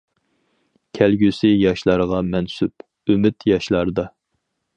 [0.99, 4.09] كەلگۈسى ياشلارغا مەنسۇپ، ئۈمىد ياشلاردا.